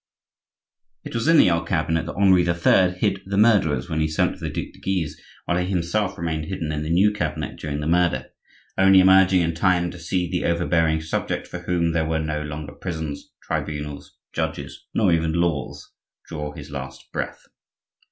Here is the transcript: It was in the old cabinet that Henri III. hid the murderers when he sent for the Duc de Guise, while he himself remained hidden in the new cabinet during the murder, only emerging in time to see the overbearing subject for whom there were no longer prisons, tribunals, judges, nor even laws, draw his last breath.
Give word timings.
It 1.03 1.13
was 1.13 1.27
in 1.27 1.37
the 1.37 1.51
old 1.51 1.67
cabinet 1.67 2.07
that 2.07 2.15
Henri 2.15 2.41
III. 2.41 2.97
hid 2.97 3.21
the 3.27 3.37
murderers 3.37 3.87
when 3.87 3.99
he 4.01 4.07
sent 4.07 4.35
for 4.35 4.45
the 4.45 4.49
Duc 4.49 4.73
de 4.73 4.79
Guise, 4.79 5.15
while 5.45 5.57
he 5.59 5.67
himself 5.67 6.17
remained 6.17 6.45
hidden 6.45 6.71
in 6.71 6.81
the 6.81 6.89
new 6.89 7.11
cabinet 7.13 7.55
during 7.59 7.81
the 7.81 7.85
murder, 7.87 8.31
only 8.79 8.99
emerging 8.99 9.41
in 9.41 9.53
time 9.53 9.91
to 9.91 9.99
see 9.99 10.27
the 10.27 10.43
overbearing 10.45 11.01
subject 11.01 11.45
for 11.45 11.59
whom 11.59 11.91
there 11.91 12.07
were 12.07 12.17
no 12.17 12.41
longer 12.41 12.73
prisons, 12.73 13.29
tribunals, 13.43 14.17
judges, 14.33 14.87
nor 14.95 15.11
even 15.13 15.33
laws, 15.33 15.91
draw 16.25 16.51
his 16.51 16.71
last 16.71 17.11
breath. 17.11 17.45